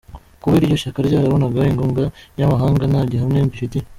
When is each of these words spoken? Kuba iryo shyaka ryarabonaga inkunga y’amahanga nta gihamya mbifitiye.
Kuba 0.41 0.55
iryo 0.57 0.75
shyaka 0.81 0.99
ryarabonaga 1.07 1.61
inkunga 1.71 2.03
y’amahanga 2.39 2.83
nta 2.91 3.01
gihamya 3.09 3.41
mbifitiye. 3.45 3.85